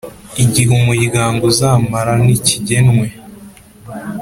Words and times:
Igihe 0.43 0.69
umuryango 0.79 1.41
uzamara 1.51 2.11
ntikigenwe 2.23 3.07